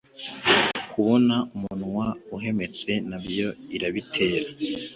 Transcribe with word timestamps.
kubona 0.91 1.35
umunwa 1.55 2.07
uhemetse 2.35 2.89
nabyo 3.09 3.47
irabitera 3.75 4.47